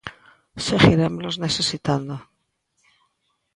[0.67, 2.15] Seguirémolos necesitando.